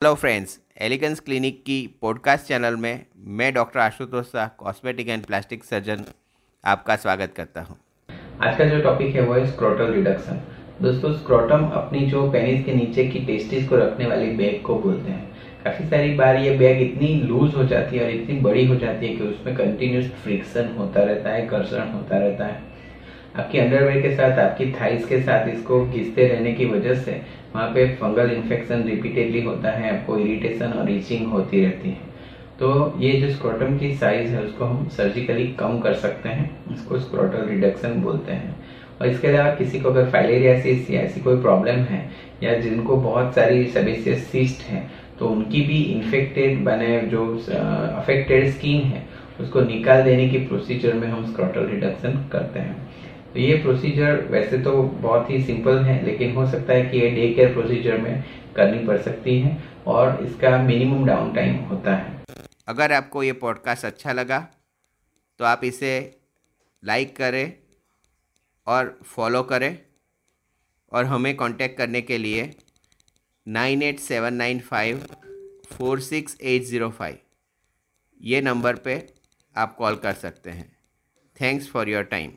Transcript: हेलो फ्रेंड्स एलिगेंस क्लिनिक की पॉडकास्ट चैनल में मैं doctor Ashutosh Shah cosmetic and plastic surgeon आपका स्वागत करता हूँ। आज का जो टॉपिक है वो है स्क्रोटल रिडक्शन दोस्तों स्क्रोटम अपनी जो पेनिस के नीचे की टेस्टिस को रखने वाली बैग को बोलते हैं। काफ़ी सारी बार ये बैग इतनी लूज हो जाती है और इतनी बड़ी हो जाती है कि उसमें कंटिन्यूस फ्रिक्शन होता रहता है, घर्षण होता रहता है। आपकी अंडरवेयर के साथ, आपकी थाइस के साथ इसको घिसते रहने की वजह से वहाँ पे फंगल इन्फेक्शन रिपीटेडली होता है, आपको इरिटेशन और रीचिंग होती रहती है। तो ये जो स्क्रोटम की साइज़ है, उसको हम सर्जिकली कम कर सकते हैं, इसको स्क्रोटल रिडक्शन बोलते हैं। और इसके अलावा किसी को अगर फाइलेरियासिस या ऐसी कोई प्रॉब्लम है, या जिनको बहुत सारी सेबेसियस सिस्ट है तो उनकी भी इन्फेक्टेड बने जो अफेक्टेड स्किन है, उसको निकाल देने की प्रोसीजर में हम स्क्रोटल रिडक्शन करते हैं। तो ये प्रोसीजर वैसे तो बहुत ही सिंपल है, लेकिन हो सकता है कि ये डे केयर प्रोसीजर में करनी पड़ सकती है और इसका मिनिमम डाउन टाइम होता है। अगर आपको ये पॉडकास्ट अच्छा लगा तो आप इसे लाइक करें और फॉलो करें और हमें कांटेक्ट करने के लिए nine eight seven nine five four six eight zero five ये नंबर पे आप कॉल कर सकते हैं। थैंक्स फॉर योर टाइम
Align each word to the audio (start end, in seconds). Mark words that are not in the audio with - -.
हेलो 0.00 0.14
फ्रेंड्स 0.14 0.58
एलिगेंस 0.80 1.18
क्लिनिक 1.20 1.58
की 1.62 1.74
पॉडकास्ट 2.02 2.46
चैनल 2.46 2.76
में 2.76 3.04
मैं 3.38 3.52
doctor 3.54 3.80
Ashutosh 3.80 4.26
Shah 4.26 4.46
cosmetic 4.58 5.08
and 5.08 5.24
plastic 5.24 5.64
surgeon 5.64 6.04
आपका 6.64 6.96
स्वागत 6.96 7.32
करता 7.36 7.60
हूँ। 7.60 7.76
आज 8.42 8.56
का 8.58 8.64
जो 8.64 8.80
टॉपिक 8.82 9.14
है 9.14 9.22
वो 9.22 9.34
है 9.34 9.46
स्क्रोटल 9.46 9.92
रिडक्शन 9.92 10.40
दोस्तों 10.82 11.12
स्क्रोटम 11.16 11.66
अपनी 11.74 12.06
जो 12.06 12.22
पेनिस 12.32 12.64
के 12.64 12.74
नीचे 12.74 13.06
की 13.08 13.20
टेस्टिस 13.26 13.68
को 13.68 13.76
रखने 13.76 14.06
वाली 14.06 14.30
बैग 14.36 14.62
को 14.66 14.78
बोलते 14.78 15.10
हैं। 15.10 15.62
काफ़ी 15.64 15.88
सारी 15.88 16.14
बार 16.14 16.36
ये 16.36 16.56
बैग 16.58 16.80
इतनी 16.82 17.14
लूज 17.24 17.54
हो 17.56 17.64
जाती 17.64 17.96
है 17.96 18.04
और 18.04 18.10
इतनी 18.10 18.40
बड़ी 18.40 18.66
हो 18.66 18.76
जाती 18.76 19.06
है 19.06 19.16
कि 19.16 19.24
उसमें 19.24 19.54
कंटिन्यूस 19.56 20.06
फ्रिक्शन 20.22 20.74
होता 20.78 21.02
रहता 21.02 21.30
है, 21.30 21.46
घर्षण 21.46 21.92
होता 21.92 22.18
रहता 22.18 22.46
है। 22.46 22.62
आपकी 23.36 23.58
अंडरवेयर 23.58 24.00
के 24.02 24.14
साथ, 24.16 24.38
आपकी 24.38 24.70
थाइस 24.72 25.04
के 25.06 25.20
साथ 25.22 25.48
इसको 25.48 25.84
घिसते 25.86 26.26
रहने 26.26 26.52
की 26.52 26.64
वजह 26.66 26.94
से 26.94 27.20
वहाँ 27.54 27.68
पे 27.74 27.86
फंगल 27.96 28.30
इन्फेक्शन 28.30 28.82
रिपीटेडली 28.84 29.42
होता 29.42 29.70
है, 29.70 29.98
आपको 29.98 30.18
इरिटेशन 30.18 30.72
और 30.72 30.86
रीचिंग 30.86 31.26
होती 31.26 31.64
रहती 31.64 31.88
है। 31.88 32.08
तो 32.60 32.94
ये 33.00 33.12
जो 33.12 33.30
स्क्रोटम 33.30 33.76
की 33.78 33.94
साइज़ 33.94 34.30
है, 34.30 34.42
उसको 34.42 34.64
हम 34.64 34.88
सर्जिकली 34.88 35.46
कम 35.60 35.78
कर 35.80 35.94
सकते 35.96 36.28
हैं, 36.28 36.50
इसको 36.74 36.98
स्क्रोटल 36.98 37.46
रिडक्शन 37.48 38.00
बोलते 38.02 38.32
हैं। 38.32 38.54
और 39.00 39.06
इसके 39.06 39.28
अलावा 39.28 39.54
किसी 39.54 39.80
को 39.80 39.88
अगर 39.88 40.10
फाइलेरियासिस 40.10 40.90
या 40.90 41.00
ऐसी 41.00 41.20
कोई 41.20 41.40
प्रॉब्लम 41.42 41.78
है, 41.84 42.08
या 42.42 42.54
जिनको 42.56 42.96
बहुत 42.98 43.34
सारी 43.34 43.66
सेबेसियस 43.68 44.26
सिस्ट 44.26 44.62
है 44.62 44.88
तो 45.18 45.28
उनकी 45.28 45.60
भी 45.62 45.78
इन्फेक्टेड 45.84 46.62
बने 46.64 47.00
जो 47.06 47.24
अफेक्टेड 47.50 48.48
स्किन 48.50 48.80
है, 48.82 49.02
उसको 49.40 49.60
निकाल 49.60 50.02
देने 50.02 50.28
की 50.28 50.38
प्रोसीजर 50.38 50.92
में 50.94 51.06
हम 51.08 51.26
स्क्रोटल 51.26 51.66
रिडक्शन 51.66 52.24
करते 52.32 52.60
हैं। 52.60 52.76
तो 53.32 53.38
ये 53.40 53.56
प्रोसीजर 53.62 54.20
वैसे 54.30 54.58
तो 54.58 54.82
बहुत 54.82 55.30
ही 55.30 55.42
सिंपल 55.44 55.78
है, 55.78 56.04
लेकिन 56.06 56.34
हो 56.34 56.46
सकता 56.50 56.72
है 56.72 56.86
कि 56.86 56.98
ये 56.98 57.10
डे 57.10 57.32
केयर 57.34 57.52
प्रोसीजर 57.52 57.98
में 57.98 58.24
करनी 58.56 58.86
पड़ 58.86 59.00
सकती 59.02 59.38
है 59.40 59.56
और 59.86 60.24
इसका 60.24 60.56
मिनिमम 60.62 61.04
डाउन 61.06 61.32
टाइम 61.34 61.56
होता 61.64 61.94
है। 61.96 62.18
अगर 62.68 62.92
आपको 62.92 63.22
ये 63.22 63.32
पॉडकास्ट 63.32 63.84
अच्छा 63.84 64.12
लगा 64.12 64.38
तो 65.40 65.44
आप 65.44 65.60
इसे 65.64 65.92
लाइक 66.82 67.16
करें 67.16 67.52
और 68.66 68.98
फॉलो 69.04 69.42
करें 69.42 69.78
और 70.92 71.04
हमें 71.04 71.36
कांटेक्ट 71.36 71.78
करने 71.78 72.00
के 72.02 72.18
लिए 72.18 72.50
nine 73.46 73.82
eight 73.82 73.98
seven 74.00 74.34
nine 74.34 74.60
five 74.60 75.06
four 75.72 76.00
six 76.00 76.36
eight 76.42 76.62
zero 76.62 76.90
five 76.90 77.18
ये 78.20 78.40
नंबर 78.40 78.76
पे 78.76 78.94
आप 79.56 79.74
कॉल 79.76 79.96
कर 79.96 80.12
सकते 80.12 80.50
हैं। 80.50 80.70
थैंक्स 81.36 81.68
फॉर 81.70 81.88
योर 81.88 82.02
टाइम 82.04 82.32